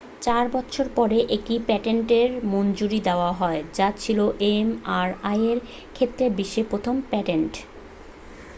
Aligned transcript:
চার 0.21 0.45
বছর 0.51 0.85
পরে 0.95 1.17
একটি 1.29 1.53
পেটেন্টের 1.67 2.29
মঞ্জুরি 2.45 2.99
দেওয়া 2.99 3.31
হয় 3.31 3.61
যা 3.73 3.87
ছিল 3.97 4.19
mri-এর 4.67 5.57
ক্ষেত্রে 5.93 6.25
বিশ্বের 6.29 6.65
প্রথম 6.69 6.95
পেটেন্ট। 7.11 7.53